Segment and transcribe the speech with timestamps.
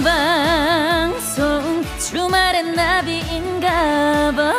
[0.00, 4.54] 생방송 주말엔 나비인가봐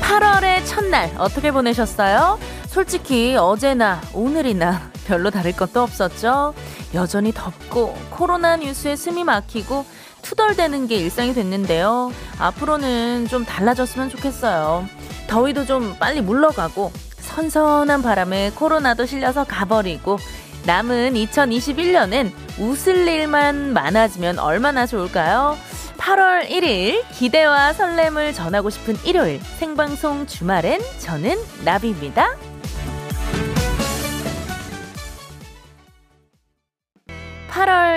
[0.00, 2.40] 8월의 첫날 어떻게 보내셨어요?
[2.66, 6.52] 솔직히 어제나 오늘이나 별로 다를 것도 없었죠?
[6.94, 9.86] 여전히 덥고 코로나 뉴스에 숨이 막히고
[10.22, 12.10] 투덜대는 게 일상이 됐는데요.
[12.40, 14.88] 앞으로는 좀 달라졌으면 좋겠어요.
[15.28, 16.90] 더위도 좀 빨리 물러가고
[17.36, 20.18] 선선한 바람에 코로나도 실려서 가버리고
[20.64, 25.58] 남은 2021년엔 웃을 일만 많아지면 얼마나 좋을까요?
[25.98, 32.36] 8월 1일 기대와 설렘을 전하고 싶은 일요일 생방송 주말엔 저는 나비입니다.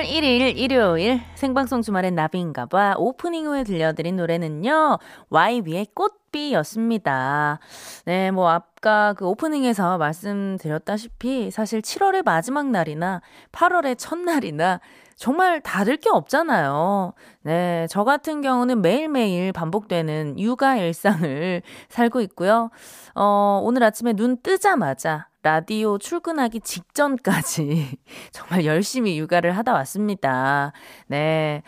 [0.10, 4.98] 1일 일요일 생방송 주말엔 나비인가 봐 오프닝 후에 들려드린 노래는요
[5.30, 7.60] YB의 꽃비였습니다.
[8.06, 14.80] 네, 뭐 아까 그 오프닝에서 말씀드렸다시피 사실 7월의 마지막 날이나 8월의 첫날이나
[15.16, 17.14] 정말 다를 게 없잖아요.
[17.44, 22.72] 네, 저 같은 경우는 매일매일 반복되는 육아 일상을 살고 있고요.
[23.14, 27.98] 어, 오늘 아침에 눈 뜨자마자 라디오 출근하기 직전까지
[28.34, 30.74] 정말 열심히 육아를 하다 왔습니다.
[31.08, 31.64] 네.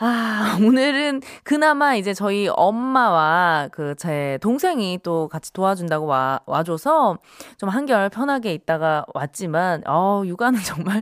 [0.00, 7.18] 아, 오늘은 그나마 이제 저희 엄마와 그 제 동생이 또 같이 도와준다고 와, 와줘서
[7.56, 11.00] 좀 한결 편하게 있다가 왔지만, 어, 육아는 정말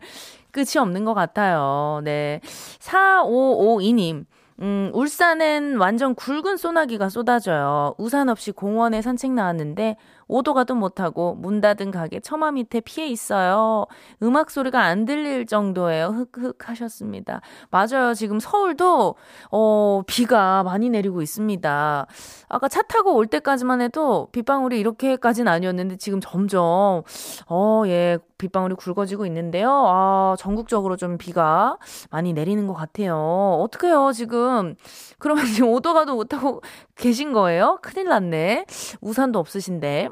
[0.50, 2.02] 끝이 없는 것 같아요.
[2.04, 2.40] 네.
[2.80, 4.26] 4552님.
[4.60, 7.94] 음, 울산엔 완전 굵은 소나기가 쏟아져요.
[7.98, 9.96] 우산 없이 공원에 산책 나왔는데
[10.28, 13.86] 오도 가도 못하고 문 닫은 가게 처마 밑에 피해 있어요.
[14.22, 16.26] 음악 소리가 안 들릴 정도예요.
[16.32, 17.40] 흑흑 하셨습니다.
[17.70, 18.14] 맞아요.
[18.14, 19.14] 지금 서울도
[19.50, 22.06] 어, 비가 많이 내리고 있습니다.
[22.48, 27.02] 아까 차 타고 올 때까지만 해도 빗방울이 이렇게까지는 아니었는데 지금 점점
[27.48, 29.70] 어, 예, 빗방울이 굵어지고 있는데요.
[29.70, 31.78] 아, 전국적으로 좀 비가
[32.10, 33.16] 많이 내리는 것 같아요.
[33.62, 34.74] 어떡해요, 지금.
[35.18, 36.60] 그러면 지금 오도 가도 못하고
[36.96, 37.78] 계신 거예요?
[37.82, 38.66] 큰일 났네.
[39.00, 40.08] 우산도 없으신데.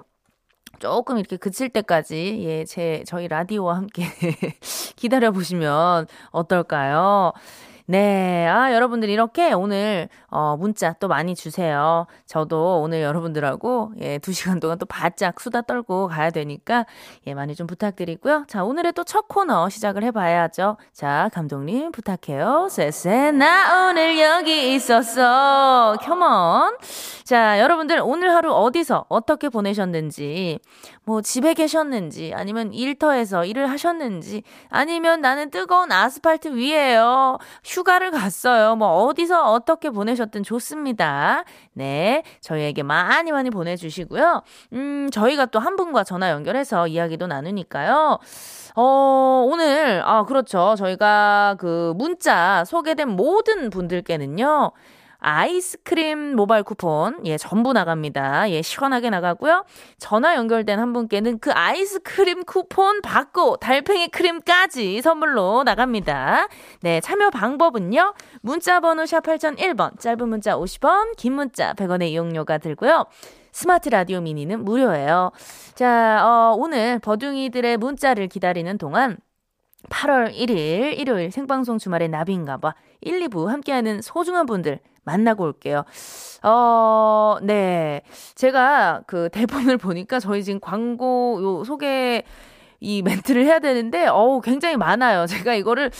[0.80, 4.04] 조금 이렇게 그칠 때까지 예, 제 저희 라디오와 함께
[4.96, 7.32] 기다려 보시면 어떨까요?
[7.86, 8.46] 네.
[8.46, 12.06] 아, 여러분들 이렇게 오늘, 어, 문자 또 많이 주세요.
[12.24, 16.86] 저도 오늘 여러분들하고, 예, 두 시간 동안 또 바짝 수다 떨고 가야 되니까,
[17.26, 18.44] 예, 많이 좀 부탁드리고요.
[18.46, 20.76] 자, 오늘의 또 첫 코너 시작을 해봐야죠.
[20.92, 22.68] 자, 감독님 부탁해요.
[22.70, 25.96] 쎄쎄, 나 오늘 여기 있었어.
[26.00, 26.76] 컴온.
[27.30, 30.58] 자, 여러분들 오늘 하루 어디서 어떻게 보내셨는지,
[31.04, 37.38] 뭐 집에 계셨는지, 아니면 일터에서 일을 하셨는지, 아니면 나는 뜨거운 아스팔트 위에요.
[37.62, 38.74] 휴가를 갔어요.
[38.74, 41.44] 뭐 어디서 어떻게 보내셨든 좋습니다.
[41.72, 42.24] 네.
[42.40, 44.42] 저희에게 많이 많이 보내주시고요.
[44.72, 48.18] 음, 저희가 또 한 분과 전화 연결해서 이야기도 나누니까요.
[48.74, 50.74] 어, 오늘, 아, 그렇죠.
[50.76, 54.72] 저희가 그 문자 소개된 모든 분들께는요.
[55.20, 58.50] 아이스크림 모바일 쿠폰, 예, 전부 나갑니다.
[58.50, 59.64] 예, 시원하게 나가고요.
[59.98, 66.48] 전화 연결된 한 분께는 그 아이스크림 쿠폰 받고 달팽이 크림까지 선물로 나갑니다.
[66.80, 68.14] 네, 참여 방법은요.
[68.40, 73.04] 문자 번호 샵 8001번, 짧은 문자 50원, 긴 문자 100원의 이용료가 들고요.
[73.52, 75.32] 스마트 라디오 미니는 무료예요.
[75.74, 79.18] 자, 어, 오늘 버둥이들의 문자를 기다리는 동안
[79.88, 84.78] 8월 1일 일요일 생방송 주말의 나비인가봐 1, 2부 함께하는 소중한 분들
[85.10, 85.84] 만나고 올게요.
[86.42, 88.02] 어, 네.
[88.34, 92.22] 제가 그 대본을 보니까 저희 지금 광고 요 소개
[92.80, 95.26] 이 멘트를 해야 되는데, 어우, 굉장히 많아요.
[95.26, 95.90] 제가 이거를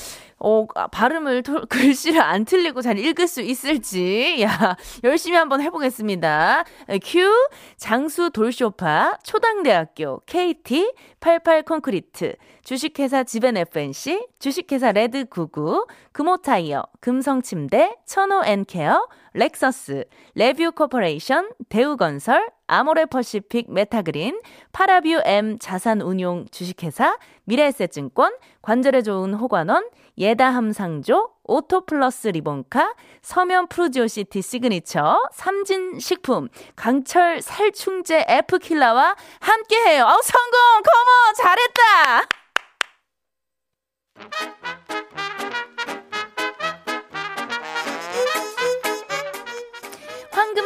[0.43, 4.39] 어, 아, 발음을, 글씨를 안 틀리고 잘 읽을 수 있을지.
[4.41, 4.75] 야,
[5.05, 6.65] 열심히 한번 해보겠습니다.
[7.05, 19.09] 큐, 장수 돌쇼파, 초당대학교, KT, 88 콘크리트, 주식회사 지벤 FNC, 주식회사 레드구구, 금호타이어, 금성침대, 천호엔케어,
[19.35, 20.05] 렉서스,
[20.35, 24.41] 레뷰 코퍼레이션, 대우건설, 아모레 퍼시픽 메타그린,
[24.71, 36.49] 파라뷰 M 자산운용 주식회사, 미래에셋증권, 관절에 좋은 호관원, 예다함상조, 오토플러스 리본카, 서면 프루지오시티 시그니처, 삼진식품,
[36.77, 40.05] 강철 살충제 에프킬라와 함께해요.
[40.05, 40.61] 어 성공!
[40.87, 41.35] 컴온!
[41.43, 42.29] 잘했다!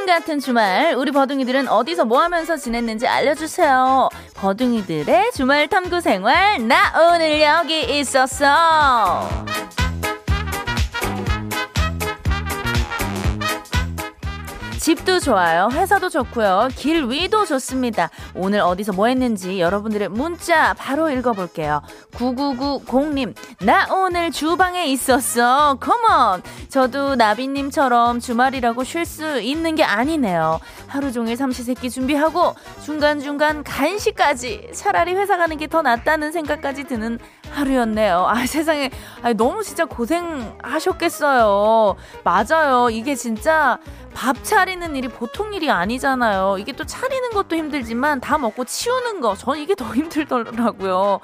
[0.07, 4.09] 같은 주말 우리 버둥이들은 어디서 뭐 하면서 지냈는지 알려주세요.
[4.35, 9.29] 버둥이들의 주말 탐구 생활 나 오늘 여기 있었어.
[14.85, 15.71] 집도 좋아요.
[15.73, 16.69] 회사도 좋고요.
[16.77, 18.11] 길 위도 좋습니다.
[18.35, 21.81] 오늘 어디서 뭐 했는지 여러분들의 문자 바로 읽어볼게요.
[22.13, 23.35] 9990님,
[23.65, 25.79] 나 오늘 주방에 있었어.
[25.81, 26.43] 컴온!
[26.69, 30.61] 저도 나비님처럼 주말이라고 쉴 수 있는 게 아니네요.
[30.87, 32.55] 하루 종일 삼시세끼 준비하고
[32.85, 37.19] 중간중간 간식까지 차라리 회사 가는 게 더 낫다는 생각까지 드는
[37.51, 38.27] 하루였네요.
[38.29, 38.91] 아, 세상에.
[39.23, 41.97] 아, 너무 진짜 고생하셨겠어요.
[42.23, 42.91] 맞아요.
[42.91, 43.79] 이게 진짜
[44.15, 46.57] 밥 차리는 일이 보통 일이 아니잖아요.
[46.59, 51.21] 이게 또 차리는 것도 힘들지만 다 먹고 치우는 거, 전 이게 더 힘들더라고요.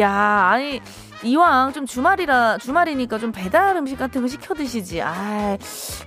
[0.00, 0.12] 야,
[0.50, 0.80] 아니.
[1.22, 5.00] 이왕 좀 주말이라 주말이니까 좀 배달 음식 같은 거 시켜 드시지.
[5.00, 5.56] 아,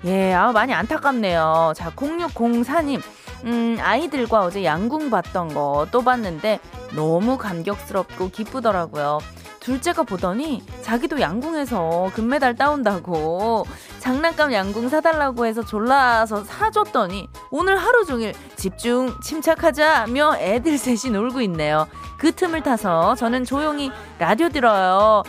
[0.05, 1.73] 예, 아 많이 안타깝네요.
[1.75, 3.01] 자, 0604님.
[3.45, 6.59] 음, 아이들과 어제 양궁 봤던 거 또 봤는데
[6.95, 9.19] 너무 감격스럽고 기쁘더라고요.
[9.59, 13.65] 둘째가 보더니 자기도 양궁에서 금메달 따온다고
[13.99, 21.87] 장난감 양궁 사달라고 해서 졸라서 사줬더니 오늘 하루 종일 집중 침착하자며 애들 셋이 놀고 있네요.
[22.17, 25.23] 그 틈을 타서 저는 조용히 라디오 들어요.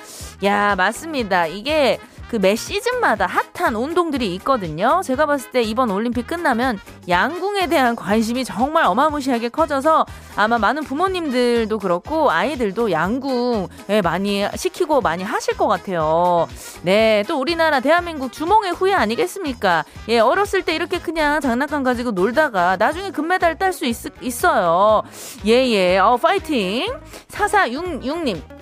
[0.44, 1.46] 야, 맞습니다.
[1.46, 5.00] 이게 그 매 시즌마다 핫한 운동들이 있거든요.
[5.04, 6.78] 제가 봤을 때 이번 올림픽 끝나면
[7.08, 15.00] 양궁에 대한 관심이 정말 어마무시하게 커져서 아마 많은 부모님들도 그렇고 아이들도 양궁 에 많이 시키고
[15.00, 16.46] 많이 하실 것 같아요.
[16.82, 19.84] 네, 또 우리나라 대한민국 주몽의 후예 아니겠습니까?
[20.08, 23.84] 예, 어렸을 때 이렇게 그냥 장난감 가지고 놀다가 나중에 금메달 딸 수
[24.20, 25.02] 있어요.
[25.46, 25.98] 예, 예.
[25.98, 26.86] 어, 파이팅!
[27.28, 28.57] 4466님.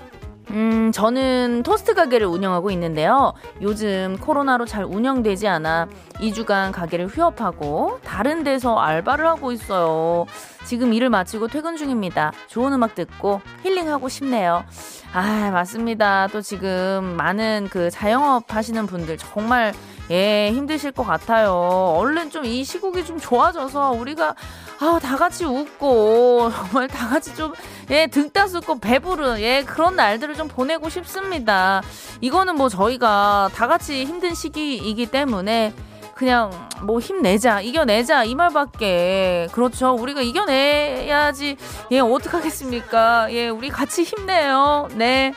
[0.51, 3.33] 음, 저는 토스트 가게를 운영하고 있는데요.
[3.63, 10.27] 요즘 코로나로 잘 운영되지 않아 2주간 가게를 휴업하고 다른 데서 알바를 하고 있어요.
[10.67, 12.33] 지금 일을 마치고 퇴근 중입니다.
[12.49, 14.65] 좋은 음악 듣고 힐링하고 싶네요.
[15.13, 16.27] 아, 맞습니다.
[16.33, 19.73] 또 지금 많은 그 자영업 하시는 분들 정말
[20.11, 21.53] 예, 힘드실 것 같아요.
[21.99, 24.35] 얼른 좀 이 시국이 좀 좋아져서 우리가
[24.81, 27.53] 아, 다 같이 웃고 정말 다 같이 좀
[27.91, 31.83] 예, 등 따숩고 배부른 예, 그런 날들을 좀 보내고 싶습니다.
[32.21, 35.73] 이거는 뭐 저희가 다 같이 힘든 시기이기 때문에
[36.17, 36.51] 그냥
[36.83, 39.93] 뭐 힘내자, 이겨내자 이 말밖에 그렇죠.
[39.95, 41.57] 우리가 이겨내야지.
[41.91, 43.29] 예, 어떡하겠습니까?
[43.33, 44.89] 예, 우리 같이 힘내요.
[44.95, 45.35] 네.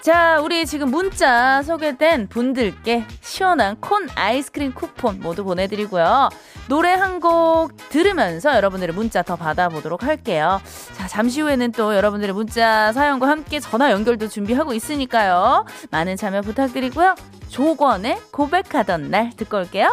[0.00, 6.30] 자, 우리 지금 문자 소개된 분들께 시원한 콘 아이스크림 쿠폰 모두 보내드리고요.
[6.68, 10.60] 노래 한 곡 들으면서 여러분들의 문자 더 받아보도록 할게요.
[10.94, 15.66] 자, 잠시 후에는 또 여러분들의 문자 사연과 함께 전화 연결도 준비하고 있으니까요.
[15.90, 17.16] 많은 참여 부탁드리고요.
[17.48, 19.88] 조건의 고백하던 날 듣고 올게요.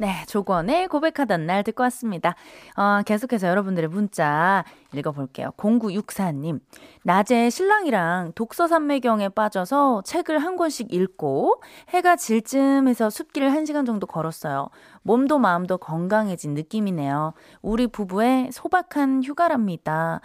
[0.00, 2.34] 네, 조건의 고백하던 날 듣고 왔습니다.
[2.74, 4.64] 어, 계속해서 여러분들의 문자
[4.94, 5.50] 읽어볼게요.
[5.58, 6.60] 0964님.
[7.02, 13.84] 낮에 신랑이랑 독서 산매경에 빠져서 책을 한 권씩 읽고 해가 질 쯤해서 숲길을 한 시간
[13.84, 14.70] 정도 걸었어요.
[15.02, 17.32] 몸도 마음도 건강해진 느낌이네요.
[17.62, 20.20] 우리 부부의 소박한 휴가랍니다.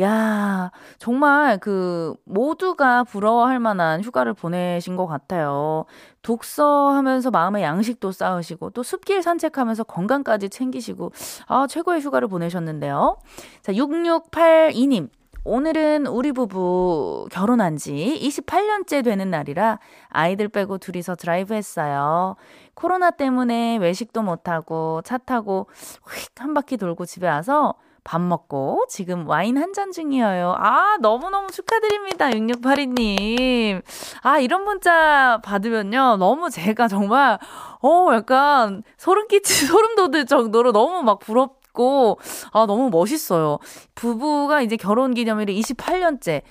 [0.00, 5.84] 야, 정말 그 모두가 부러워할 만한 휴가를 보내신 것 같아요.
[6.22, 11.12] 독서하면서 마음의 양식도 쌓으시고 또 숲길 산책하면서 건강까지 챙기시고
[11.46, 13.18] 아, 최고의 휴가를 보내셨는데요.
[13.62, 15.08] 자, 6682님.
[15.46, 17.92] 오늘은 우리 부부 결혼한 지
[18.22, 22.36] 28년째 되는 날이라 아이들 빼고 둘이서 드라이브 했어요.
[22.72, 25.68] 코로나 때문에 외식도 못하고 차 타고
[26.08, 30.54] 휙 한 바퀴 돌고 집에 와서 밥 먹고 지금 와인 한 잔 중이에요.
[30.58, 32.28] 아, 너무너무 축하드립니다.
[32.30, 33.82] 6682님.
[34.22, 36.16] 아, 이런 문자 받으면요.
[36.18, 37.38] 너무 제가 정말,
[37.82, 42.18] 어, 약간 소름 끼치, 소름 돋을 정도로 너무 막 부럽, 있고,
[42.52, 43.58] 아, 너무 멋있어요.
[43.94, 46.42] 부부가 이제 결혼 기념일이 28년째.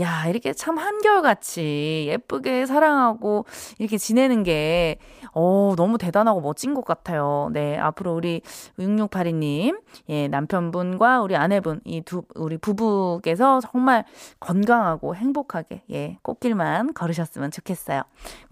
[0.00, 3.46] 야, 이렇게 참 한결같이 예쁘게 사랑하고
[3.78, 4.98] 이렇게 지내는 게,
[5.32, 7.48] 어, 너무 대단하고 멋진 것 같아요.
[7.52, 8.42] 네, 앞으로 우리
[8.78, 9.80] 6682님,
[10.10, 14.04] 예, 남편분과 우리 아내분, 이 두, 우리 부부께서 정말
[14.38, 18.02] 건강하고 행복하게, 예, 꽃길만 걸으셨으면 좋겠어요.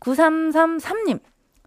[0.00, 1.20] 9333님,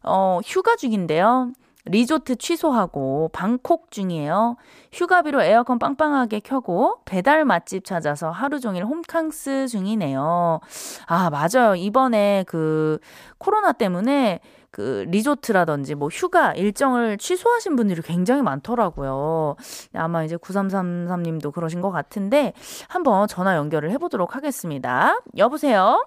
[0.03, 1.51] 어, 휴가 중인데요.
[1.89, 4.57] 리조트 취소하고 방콕 중이에요.
[4.91, 10.59] 휴가비로 에어컨 빵빵하게 켜고 배달 맛집 찾아서 하루 종일 홈캉스 중이네요.
[11.05, 11.75] 아, 맞아요.
[11.75, 12.99] 이번에 그
[13.37, 14.39] 코로나 때문에
[14.71, 19.55] 그 리조트라든지 뭐 휴가 일정을 취소하신 분들이 굉장히 많더라고요.
[19.95, 22.53] 아마 이제 9333님도 그러신 것 같은데
[22.87, 25.19] 한번 전화 연결을 해보도록 하겠습니다.
[25.35, 26.05] 여보세요?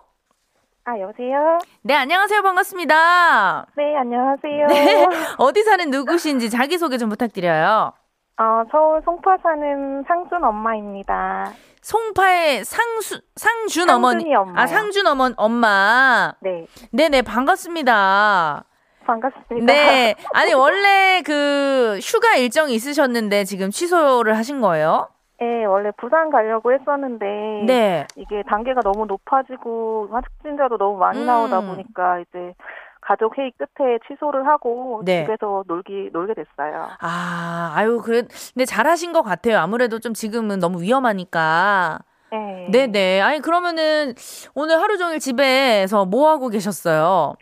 [0.90, 1.58] 아, 여보세요?
[1.82, 2.42] 네, 안녕하세요.
[2.42, 3.66] 반갑습니다.
[3.76, 4.66] 네, 안녕하세요.
[4.66, 5.06] 네,
[5.38, 7.92] 어디 사는 누구신지 자기소개 좀 부탁드려요.
[8.36, 11.52] 어, 서울 송파 사는 상준 엄마입니다.
[11.82, 14.34] 송파의 상수, 상준 어머니.
[14.34, 14.54] 엄마요.
[14.56, 16.32] 아, 상준 어머, 엄마.
[16.40, 16.66] 네.
[16.90, 18.64] 네네, 반갑습니다.
[19.06, 19.72] 반갑습니다.
[19.72, 20.16] 네.
[20.34, 25.08] 아니, 원래 그 휴가 일정이 있으셨는데 지금 취소를 하신 거예요?
[25.40, 28.06] 네, 원래 부산 가려고 했었는데 네.
[28.16, 31.26] 이게 단계가 너무 높아지고 확진자도 너무 많이 음.
[31.26, 32.54] 나오다 보니까 이제
[33.00, 35.24] 가족 회의 끝에 취소를 하고 네.
[35.24, 36.88] 집에서 놀기 놀게 됐어요.
[37.00, 38.22] 아, 아유, 그래.
[38.52, 39.56] 근데 잘하신 것 같아요.
[39.58, 42.00] 아무래도 좀 지금은 너무 위험하니까.
[42.30, 42.68] 네.
[42.70, 43.22] 네네.
[43.22, 44.12] 아니, 그러면은
[44.54, 47.34] 오늘 하루 종일 집에서 뭐 하고 계셨어요?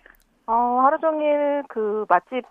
[0.46, 0.52] 어,
[0.84, 2.44] 하루 종일 그 맛집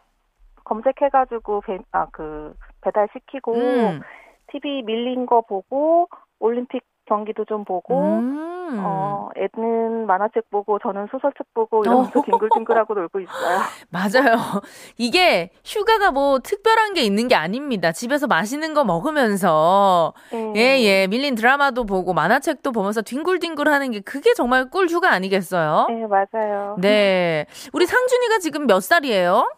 [0.66, 4.02] 검색해가지고 배, 아, 그 배달 시키고 음.
[4.52, 6.08] TV 밀린 거 보고
[6.40, 8.78] 올림픽 경기도 좀 보고 음.
[8.80, 12.22] 어, 애는 만화책 보고 저는 소설책 보고 이러면서 어.
[12.22, 13.60] 뒹굴뒹굴하고 놀고 있어요.
[13.90, 14.38] 맞아요.
[14.98, 17.94] 이게 휴가가 뭐 특별한 게 있는 게 아닙니다.
[17.94, 20.54] 집에서 맛있는 거 먹으면서 네.
[20.58, 21.08] 예, 예.
[21.08, 25.88] 밀린 드라마도 보고 만화책도 보면서 뒹굴뒹굴 하는 게 그게 정말 꿀 휴가 아니겠어요?
[25.90, 26.76] 네, 맞아요.
[26.80, 27.46] 네.
[27.72, 29.50] 우리 상준이가 지금 몇 살이에요?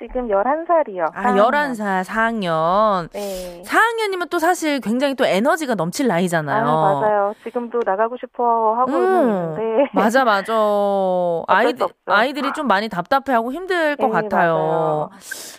[0.00, 1.10] 지금 11살이요.
[1.14, 3.10] 아, 11살, 4학년.
[3.12, 3.62] 네.
[3.66, 6.66] 4학년이면 또 사실 굉장히 또 에너지가 넘칠 나이잖아요.
[6.66, 7.34] 아, 맞아요.
[7.44, 9.90] 지금도 나가고 싶어 하고 음, 있는데.
[9.92, 10.54] 맞아, 맞아.
[11.48, 11.86] 아이들.
[12.06, 15.10] 아이들이 좀 많이 답답해하고 힘들 것 네, 같아요.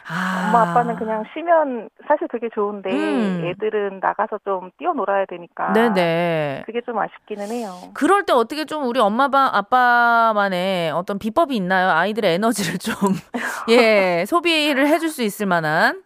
[0.10, 0.48] 아.
[0.50, 3.44] 엄마 아빠는 그냥 쉬면 사실 그게 좋은데 음.
[3.46, 6.64] 애들은 나가서 좀 뛰어놀아야 되니까 네네.
[6.66, 7.70] 그게 좀 아쉽기는 해요.
[7.94, 11.92] 그럴 때 어떻게 좀 우리 엄마 바, 아빠만의 어떤 비법이 있나요?
[11.92, 12.94] 아이들의 에너지를 좀,
[13.70, 16.04] 예, 소비를 해줄 수 있을 만한.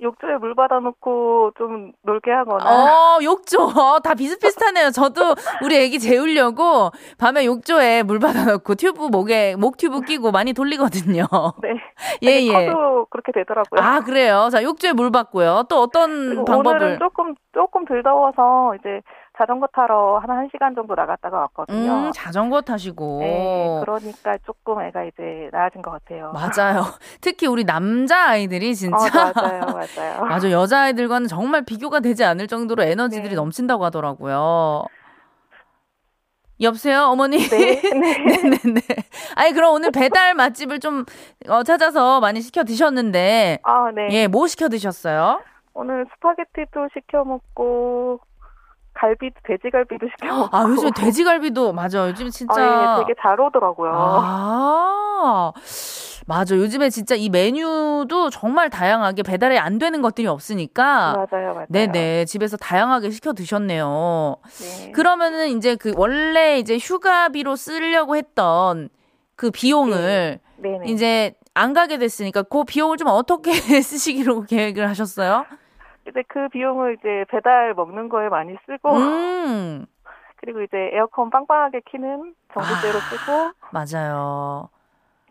[0.00, 3.62] 욕조에 물 받아놓고 좀 놀게 하거나 어, 욕조.
[3.62, 4.90] 어, 다 비슷비슷하네요.
[4.90, 11.24] 저도 우리 애기 재우려고 밤에 욕조에 물 받아놓고 튜브 목에, 목 튜브 끼고 많이 돌리거든요.
[11.62, 11.74] 네.
[12.24, 12.66] 예, 예.
[12.66, 13.80] 커도 그렇게 되더라고요.
[13.80, 14.48] 아, 그래요?
[14.50, 15.64] 자, 욕조에 물 받고요.
[15.68, 16.76] 또 어떤 방법을.
[16.78, 19.02] 오늘은 조금 조금 덜 더워서 이제
[19.36, 22.08] 자전거 타러 한 1시간 정도 나갔다가 왔거든요.
[22.08, 23.18] 음, 자전거 타시고.
[23.20, 26.32] 네, 그러니까 조금 애가 이제 나아진 것 같아요.
[26.32, 26.82] 맞아요.
[27.22, 28.96] 특히 우리 남자 아이들이 진짜.
[28.96, 29.60] 어, 맞아요,
[29.96, 30.24] 맞아요.
[30.26, 33.34] 맞아 여자 아이들과는 정말 비교가 되지 않을 정도로 에너지들이 네.
[33.34, 34.84] 넘친다고 하더라고요.
[36.60, 37.38] 여보세요, 어머니?
[37.48, 37.90] 네, 네.
[37.90, 38.80] 네네네.
[39.34, 41.04] 아니, 그럼 오늘 배달 맛집을 좀
[41.48, 44.08] 어, 찾아서 많이 시켜 드셨는데, 아, 네.
[44.12, 45.40] 예, 뭐 시켜 드셨어요?
[45.74, 48.20] 오늘 스파게티도 시켜 먹고
[48.94, 50.56] 갈비 돼지갈비도 시켜 먹고.
[50.56, 52.08] 아, 요즘 돼지갈비도, 맞아.
[52.08, 52.54] 요즘 진짜.
[52.60, 53.90] 아, 예, 되게 잘 오더라고요.
[53.94, 55.52] 아,
[56.26, 56.56] 맞아.
[56.56, 61.26] 요즘에 진짜 이 메뉴도 정말 다양하게 배달이 안 되는 것들이 없으니까.
[61.30, 61.66] 맞아요, 맞아요.
[61.68, 62.26] 네네.
[62.26, 64.36] 집에서 다양하게 시켜 드셨네요.
[64.60, 64.92] 네.
[64.92, 68.88] 그러면은 이제 그 원래 이제 휴가비로 쓰려고 했던
[69.36, 70.86] 그 비용을 네네.
[70.86, 75.44] 이제 안 가게 됐으니까 그 비용을 좀 어떻게 쓰시기로 계획을 하셨어요?
[76.08, 79.86] 이제 그 비용을 이제 배달 먹는 거에 많이 쓰고 음,
[80.36, 83.02] 그리고 이제 에어컨 빵빵하게 키는 전기세로 아.
[83.10, 84.68] 쓰고 맞아요.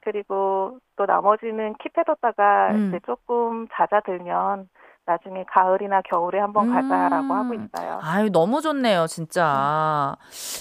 [0.03, 2.87] 그리고 또 나머지는 킵해뒀다가 음.
[2.87, 4.67] 이제 조금 잦아들면
[5.05, 7.37] 나중에 가을이나 겨울에 한번 가자라고 음.
[7.39, 7.99] 하고 있어요.
[8.01, 10.15] 아유, 너무 좋네요, 진짜.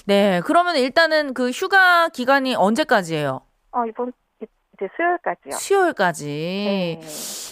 [0.07, 3.41] 네, 그러면 일단은 그 휴가 기간이 언제까지예요?
[3.73, 4.13] 어, 이번
[4.43, 5.53] 이- 이제 수요일까지요.
[5.53, 6.27] 수요일까지.
[6.27, 7.01] 네.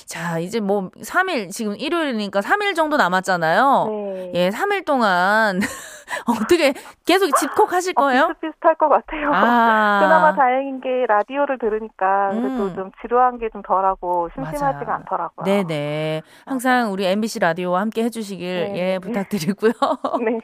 [0.09, 3.87] 자, 이제 뭐 3일, 지금 일요일이니까 3일 정도 남았잖아요.
[3.89, 4.33] 네.
[4.35, 5.61] 예, 3일 동안
[6.41, 6.75] 어떻게
[7.05, 8.29] 계속 집콕하실 어, 거예요?
[8.29, 9.31] 비슷비슷할 것 같아요.
[9.33, 10.01] 아.
[10.03, 12.75] 그나마 다행인 게 라디오를 들으니까 그래도 음.
[12.77, 14.95] 좀 지루한 게 좀 덜하고 심심하지가 맞아요.
[14.97, 15.45] 않더라고요.
[15.45, 16.23] 네네.
[16.47, 18.79] 항상 우리 MBC 라디오와 함께 해주시길, 네.
[18.95, 19.73] 예, 부탁드리고요.
[20.25, 20.41] 네.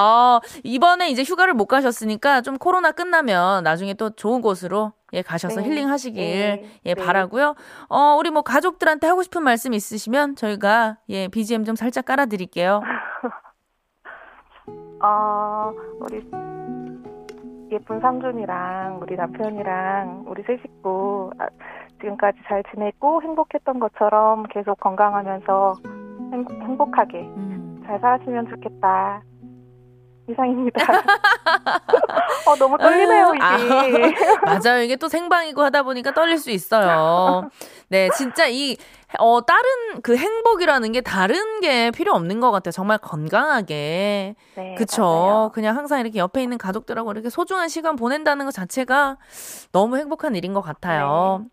[0.00, 5.60] 어, 이번에 이제 휴가를 못 가셨으니까 좀 코로나 끝나면 나중에 또 좋은 곳으로 예, 가셔서
[5.60, 5.68] 네.
[5.68, 6.70] 힐링 하시길 네.
[6.86, 7.04] 예, 네.
[7.04, 7.54] 바라고요.
[7.88, 12.80] 어, 우리 뭐 가족들한테 하고 싶은 말씀 있으시면 저희가 예, BGM 좀 살짝 깔아 드릴게요.
[15.02, 16.22] 어, 우리
[17.70, 21.48] 예쁜 삼촌이랑 우리 남편이랑 우리 세 식구 아,
[22.00, 25.74] 지금까지 잘 지내고 행복했던 것처럼 계속 건강하면서
[26.32, 27.82] 행, 행복하게 음.
[27.86, 29.22] 잘 살았으면 좋겠다.
[30.28, 30.80] 이상입니다.
[32.46, 33.44] 어, 너무 떨리네요, 이게.
[33.44, 33.58] 아,
[34.46, 34.82] 맞아요.
[34.82, 37.48] 이게 또 생방이고 하다 보니까 떨릴 수 있어요.
[37.88, 38.76] 네, 진짜 이,
[39.18, 42.72] 어, 다른 그 행복이라는 게 다른 게 필요 없는 것 같아요.
[42.72, 44.34] 정말 건강하게.
[44.54, 45.02] 네, 그쵸.
[45.02, 45.50] 맞아요.
[45.52, 49.16] 그냥 항상 이렇게 옆에 있는 가족들하고 이렇게 소중한 시간 보낸다는 것 자체가
[49.72, 51.46] 너무 행복한 일인 것 같아요.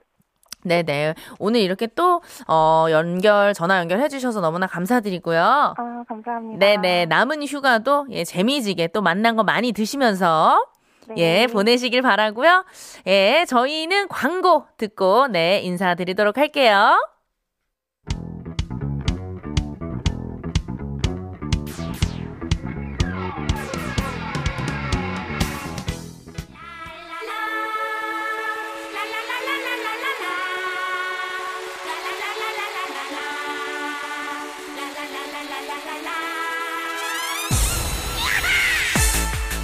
[0.63, 1.13] 네네.
[1.39, 5.41] 오늘 이렇게 또, 어, 연결, 전화 연결해 주셔서 너무나 감사드리고요.
[5.41, 6.59] 아, 감사합니다.
[6.59, 7.05] 네네.
[7.05, 10.65] 남은 휴가도, 예, 재미지게 또 만난 거 많이 드시면서,
[11.07, 11.15] 네.
[11.17, 12.65] 예, 보내시길 바라고요.
[13.07, 16.97] 예, 저희는 광고 듣고, 네, 인사드리도록 할게요.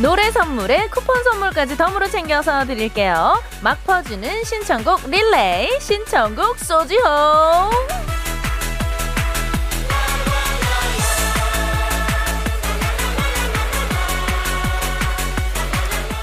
[0.03, 3.41] 노래 선물에 쿠폰 선물까지 덤으로 챙겨서 드릴게요.
[3.61, 6.99] 막 퍼주는 신청곡 릴레이 신청곡 소지호.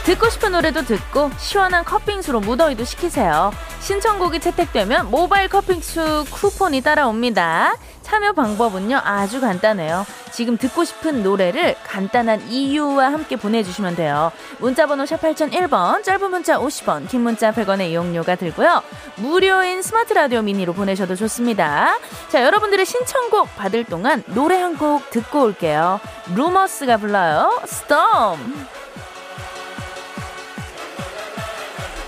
[0.05, 3.51] 듣고 싶은 노래도 듣고 시원한 커피잉수로 무더위도 식히세요.
[3.81, 7.77] 신청곡이 채택되면 모바일 커피잉수 쿠폰이 따라옵니다.
[8.11, 10.05] 참여 방법은요 아주 간단해요.
[10.33, 14.33] 지금 듣고 싶은 노래를 간단한 이유와 함께 보내주시면 돼요.
[14.59, 18.83] 문자번호 샵 8001번 짧은 문자 50원 긴 문자 100원의 이용료가 들고요.
[19.15, 21.97] 무료인 스마트 라디오 미니로 보내셔도 좋습니다.
[22.29, 26.01] 자 여러분들의 신청곡 받을 동안 노래 한 곡 듣고 올게요.
[26.35, 27.61] 루머스가 불러요.
[27.67, 28.39] Storm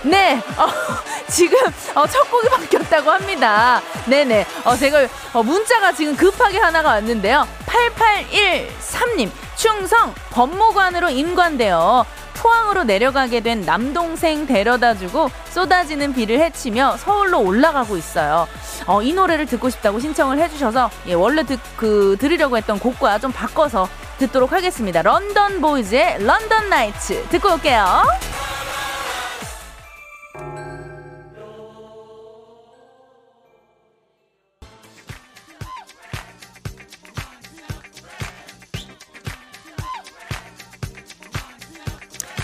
[0.03, 0.67] 네, 어,
[1.29, 1.57] 지금
[1.95, 3.81] 어, 첫 곡이 바뀌었다고 합니다.
[4.05, 4.45] 네네.
[4.65, 7.47] 어, 제가 어, 문자가 지금 급하게 하나가 왔는데요.
[7.65, 18.47] 8813님, 충성 법무관으로 임관되어 포항으로 내려가게 된 남동생 데려다주고 쏟아지는 비를 헤치며 서울로 올라가고 있어요.
[18.85, 23.31] 어, 이 노래를 듣고 싶다고 신청을 해주셔서 예, 원래 듣, 그 들으려고 했던 곡과 좀
[23.31, 25.01] 바꿔서 듣도록 하겠습니다.
[25.01, 28.03] 런던 보이즈의 런던 나이츠 듣고 올게요.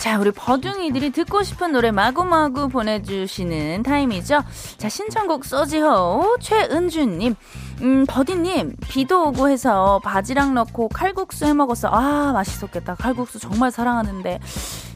[0.09, 4.41] 자, 우리 버둥이들이 듣고 싶은 노래 마구마구 보내주시는 타임이죠.
[4.77, 7.35] 자, 신청곡 소지호 최은주님.
[7.83, 11.89] 음, 버디님, 비도 오고 해서 바지락 넣고 칼국수 해 먹었어.
[11.89, 12.95] 아, 맛있었겠다.
[12.95, 14.39] 칼국수 정말 사랑하는데.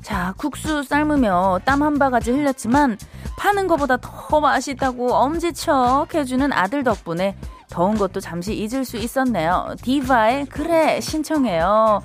[0.02, 2.98] 자, 국수 삶으며 땀 한 바가지 흘렸지만,
[3.38, 7.38] 파는 것보다 더 맛있다고 엄지척 해주는 아들 덕분에
[7.74, 9.74] 더운 것도 잠시 잊을 수 있었네요.
[9.82, 12.04] 디바의 그래 신청해요.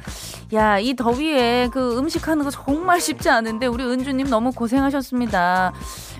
[0.55, 5.75] 야, 이 더위에 그 음식 하는 거 정말 쉽지 않은데 우리 은주님 너무 고생하셨습니다.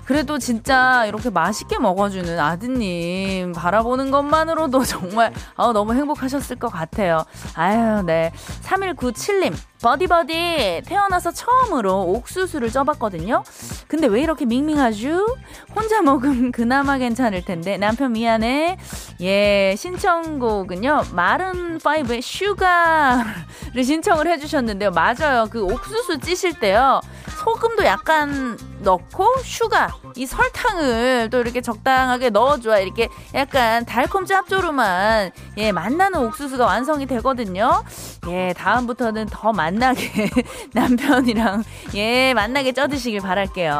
[0.05, 7.23] 그래도 진짜 이렇게 맛있게 먹어주는 아드님 바라보는 것만으로도 정말 어, 너무 행복하셨을 것 같아요.
[7.55, 8.31] 아유, 네.
[8.63, 9.55] 3197님.
[9.81, 13.43] 버디버디 태어나서 처음으로 옥수수를 쪄봤거든요.
[13.89, 15.35] 근데 왜 이렇게 밍밍하죠?
[15.75, 18.77] 혼자 먹으면 그나마 괜찮을 텐데 남편 미안해.
[19.19, 23.25] 예 신청곡은요 Maroon 5의 Sugar를
[23.83, 24.91] 신청을 해주셨는데요.
[24.91, 25.47] 맞아요.
[25.49, 27.01] 그 옥수수 찌실 때요
[27.43, 35.71] 소금도 약간 넣고 sugar 이 설탕을 또 이렇게 적당하게 넣어줘야 이렇게 약간 달콤 짭조름한 예
[35.71, 37.83] 맛나는 옥수수가 완성이 되거든요.
[38.27, 40.29] 예 다음부터는 더 맛나게
[40.73, 41.63] 남편이랑
[41.95, 43.78] 예 맛나게 쪄드시길 바랄게요.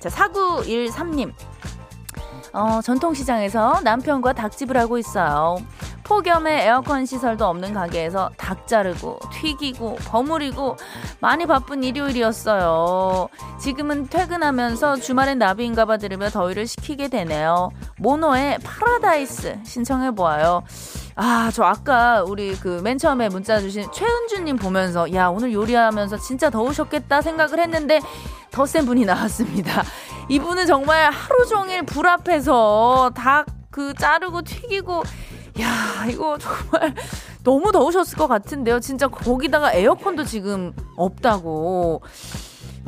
[0.00, 1.32] 자 4913님
[2.58, 5.58] 어, 전통시장에서 남편과 닭집을 하고 있어요.
[6.02, 10.76] 폭염에 에어컨 시설도 없는 가게에서 닭 자르고 튀기고 버무리고
[11.20, 13.28] 많이 바쁜 일요일이었어요.
[13.60, 17.70] 지금은 퇴근하면서 주말엔 나비인가 봐 들으며 더위를 식히게 되네요.
[17.98, 20.64] 모노의 파라다이스 신청해 보아요.
[21.14, 26.48] 아, 저 아까 우리 그 맨 처음에 문자 주신 최은주님 보면서 야, 오늘 요리하면서 진짜
[26.50, 28.00] 더우셨겠다 생각을 했는데
[28.50, 29.82] 더 센 분이 나왔습니다.
[30.28, 35.02] 이분은 정말 하루 종일 불 앞에서 닭 그 자르고 튀기고
[35.60, 36.94] 야, 이거 정말
[37.44, 38.80] 너무 더우셨을 것 같은데요.
[38.80, 42.02] 진짜 거기다가 에어컨도 지금 없다고.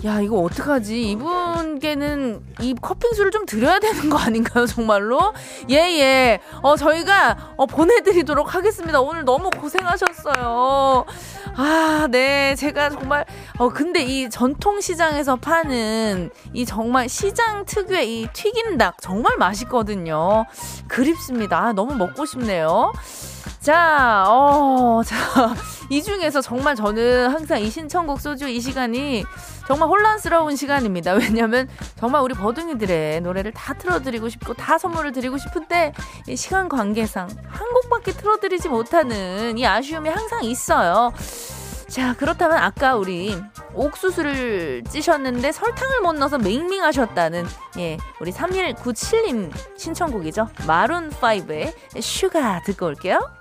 [0.04, 1.10] 야, 이거 어떡하지?
[1.10, 5.34] 이분께는 이 커피수를 좀 드려야 되는 거 아닌가요, 정말로?
[5.68, 6.40] 예, 예.
[6.62, 9.00] 어, 저희가 어, 보내드리도록 하겠습니다.
[9.00, 11.04] 오늘 너무 고생하셨어요.
[11.56, 12.54] 아, 네.
[12.54, 13.26] 제가 정말,
[13.58, 20.46] 어, 근데 이 전통시장에서 파는 이 정말 시장 특유의 이 튀긴 닭 정말 맛있거든요.
[20.88, 21.58] 그립습니다.
[21.58, 22.92] 아, 너무 먹고 싶네요.
[23.60, 25.54] 자, 어, 자,
[25.90, 29.24] 이 중에서 정말 저는 항상 이 신청곡 소주 이 시간이
[29.70, 31.12] 정말 혼란스러운 시간입니다.
[31.12, 35.92] 왜냐면 정말 우리 버둥이들의 노래를 다 틀어드리고 싶고 다 선물을 드리고 싶은데
[36.34, 41.12] 시간 관계상 한 곡밖에 틀어드리지 못하는 이 아쉬움이 항상 있어요.
[41.86, 43.40] 자, 그렇다면 아까 우리
[43.74, 47.46] 옥수수를 찌셨는데 설탕을 못 넣어서 맹밍하셨다는
[47.78, 50.48] 예, 우리 3197님 신청곡이죠.
[50.66, 53.39] Maroon 5의 Sugar 듣고 올게요.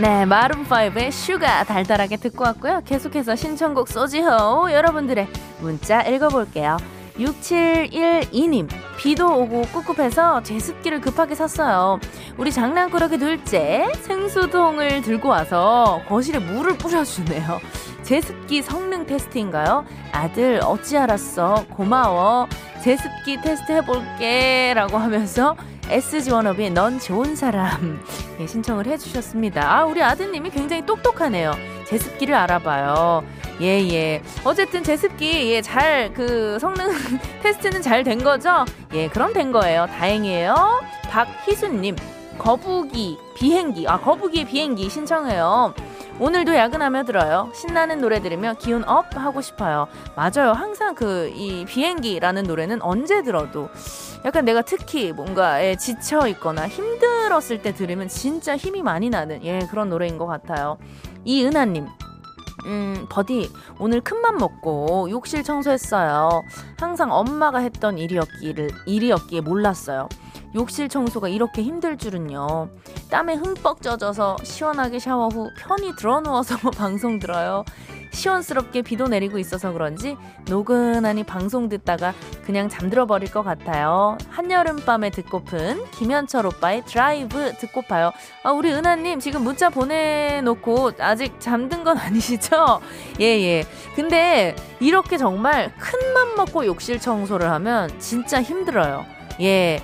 [0.00, 2.80] 네, Maroon 5의 Sugar 달달하게 듣고 왔고요.
[2.86, 5.28] 계속해서 신청곡 소지호 여러분들의
[5.60, 6.78] 문자 읽어볼게요.
[7.18, 12.00] 6712님, 비도 오고 꿉꿉해서 제습기를 급하게 샀어요.
[12.38, 17.60] 우리 장난꾸러기 둘째 생수통을 들고 와서 거실에 물을 뿌려주네요.
[18.02, 19.84] 제습기 성능 테스트인가요?
[20.12, 21.66] 아들, 어찌 알았어?
[21.76, 22.48] 고마워.
[22.82, 24.72] 제습기 테스트 해볼게.
[24.74, 25.56] 라고 하면서
[25.90, 28.00] SG 워너비의 넌 좋은 사람.
[28.38, 29.76] 예, 신청을 해주셨습니다.
[29.78, 31.52] 아, 우리 아드님이 굉장히 똑똑하네요.
[31.86, 33.24] 제습기를 알아봐요.
[33.60, 34.22] 예, 예.
[34.44, 36.86] 어쨌든 제습기, 예, 잘, 그, 성능
[37.42, 38.64] 테스트는 잘 된 거죠?
[38.94, 39.86] 예, 그럼 된 거예요.
[39.86, 40.80] 다행이에요.
[41.10, 41.96] 박희수님,
[42.38, 43.86] 거북이, 비행기.
[43.88, 45.74] 아, 거북이의 비행기 신청해요.
[46.20, 47.50] 오늘도 야근하며 들어요.
[47.54, 49.88] 신나는 노래 들으며 기운 up 하고 싶어요.
[50.14, 50.52] 맞아요.
[50.52, 53.68] 항상 그 이 비행기라는 노래는 언제 들어도
[54.24, 59.88] 약간 내가 특히 뭔가에 지쳐 있거나 힘들었을 때 들으면 진짜 힘이 많이 나는 예 그런
[59.88, 60.78] 노래인 것 같아요.
[61.24, 61.86] 이은하님.
[62.66, 66.42] 음, 버디, 오늘 큰맘 먹고 욕실 청소했어요.
[66.78, 70.10] 항상 엄마가 했던 일이었기를, 일이었기에 몰랐어요.
[70.54, 72.68] 욕실 청소가 이렇게 힘들 줄은요.
[73.10, 77.64] 땀에 흠뻑 젖어서 시원하게 샤워 후 편히 드러누워서 방송 들어요.
[78.10, 80.16] 시원스럽게 비도 내리고 있어서 그런지
[80.48, 84.18] 노곤하니 방송 듣다가 그냥 잠들어 버릴 것 같아요.
[84.30, 88.12] 한여름밤에 듣고픈 김현철 오빠의 드라이브 듣고파요.
[88.42, 92.80] 아, 우리 은하님 지금 문자 보내놓고 아직 잠든 건 아니시죠?
[93.20, 93.64] 예, 예.
[93.94, 99.04] 근데 이렇게 정말 큰맘 먹고 욕실 청소를 하면 진짜 힘들어요.
[99.40, 99.82] 예.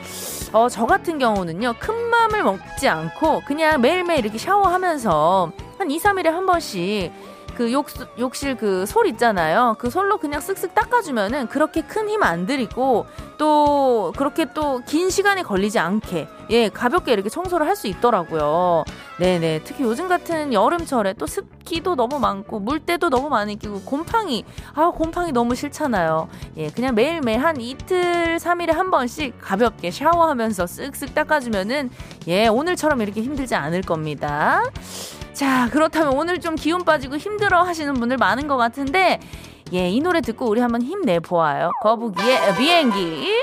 [0.53, 6.27] 어, 저 같은 경우는요, 큰 맘을 먹지 않고 그냥 매일매일 이렇게 샤워하면서 한 2, 3일에
[6.27, 7.13] 한 번씩
[7.57, 7.87] 그 욕,
[8.19, 9.75] 욕실 그 솔 있잖아요.
[9.79, 13.07] 그 솔로 그냥 쓱쓱 닦아주면은 그렇게 큰 힘 안 들이고
[13.39, 18.85] 또 그렇게 또 긴 시간이 걸리지 않게 예 가볍게 이렇게 청소를 할 수 있더라고요.
[19.19, 24.91] 네네 특히 요즘 같은 여름철에 또 습기도 너무 많고 물때도 너무 많이 끼고 곰팡이 아
[24.91, 26.29] 곰팡이 너무 싫잖아요.
[26.59, 31.91] 예 그냥 매일매일 한 이틀 3일에 한 번씩 가볍게 샤워하면서 쓱쓱 닦아주면은
[32.29, 34.63] 예 오늘처럼 이렇게 힘들지 않을 겁니다.
[35.37, 39.21] 자, 그렇다면 오늘 좀 기운 빠지고 힘들어 하시는 분들 많은 것 같은데,
[39.75, 41.73] 예, 이 노래 듣고 우리 한번 힘내 보아요.
[41.83, 43.35] 거북이의 비행기.